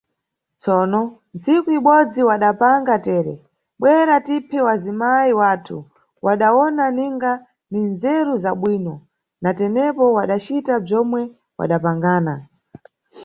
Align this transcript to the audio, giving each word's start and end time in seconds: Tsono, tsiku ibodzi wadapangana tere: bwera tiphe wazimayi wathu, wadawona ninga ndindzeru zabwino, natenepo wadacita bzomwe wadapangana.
Tsono, 0.61 1.01
tsiku 1.41 1.69
ibodzi 1.77 2.21
wadapangana 2.29 2.95
tere: 3.05 3.33
bwera 3.79 4.15
tiphe 4.27 4.57
wazimayi 4.67 5.31
wathu, 5.39 5.77
wadawona 6.25 6.85
ninga 6.97 7.31
ndindzeru 7.69 8.33
zabwino, 8.43 8.93
natenepo 9.43 10.03
wadacita 10.17 10.73
bzomwe 10.83 11.21
wadapangana. 11.59 12.33